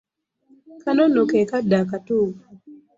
Kano 0.83 1.03
nno 1.07 1.21
ke 1.29 1.39
kadde 1.49 1.75
akatuufu. 1.83 2.43